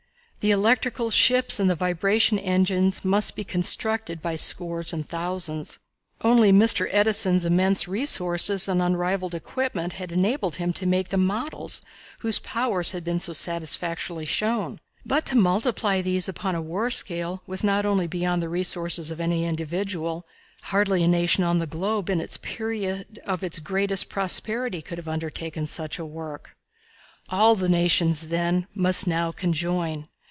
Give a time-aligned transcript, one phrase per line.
[0.41, 5.77] The electrical ships and the vibration engines must be constructed by scores and thousands.
[6.23, 6.87] Only Mr.
[6.89, 11.79] Edison's immense resources and unrivaled equipment had enabled him to make the models
[12.21, 14.79] whose powers had been so satisfactorily shown.
[15.05, 19.21] But to multiply these upon a war scale was not only beyond the resources of
[19.21, 20.25] any individual
[20.73, 25.07] hardly a nation on the globe in the period of its greatest prosperity could have
[25.07, 26.55] undertaken such a work.
[27.29, 30.07] All the nations, then, must now conjoin.